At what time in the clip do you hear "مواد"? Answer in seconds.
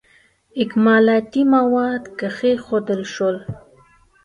1.53-2.03